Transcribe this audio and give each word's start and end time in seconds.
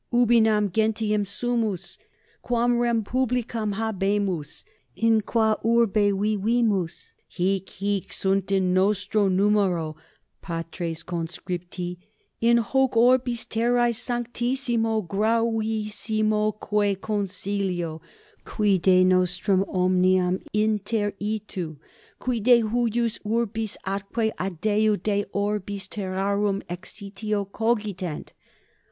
ubinam 0.11 0.67
gentium 0.71 1.23
sumus? 1.25 1.99
quam 2.41 2.79
rem 2.79 3.03
publicam 3.03 3.75
habemus? 3.75 4.63
in 4.95 5.21
qua 5.21 5.55
urbe 5.63 6.11
vivimus? 6.11 7.13
Hic, 7.27 7.69
hic 7.69 8.11
sunt 8.11 8.51
in 8.51 8.73
nostro 8.73 9.27
numero, 9.29 9.95
patres 10.41 11.03
conscripti, 11.03 11.99
in 12.39 12.57
hoc 12.57 12.97
orbis 12.97 13.45
terrae 13.45 13.91
sanctissimo 13.91 15.07
gravissimoque 15.07 16.99
consilio, 16.99 18.01
qui 18.43 18.79
de 18.79 19.03
nostrum 19.03 19.63
omnium 19.69 20.39
interitu, 20.51 21.77
qui 22.17 22.39
de 22.39 22.61
huius 22.63 23.19
urbis 23.23 23.77
atque 23.85 24.31
adeo 24.39 24.95
de 24.95 25.25
orbis 25.31 25.87
terrarum 25.87 26.63
exitio 26.71 27.45
cogitent. 27.45 28.33